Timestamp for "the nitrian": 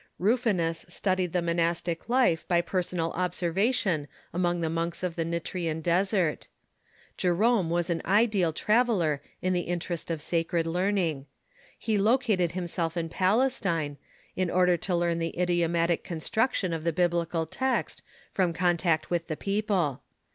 5.15-5.79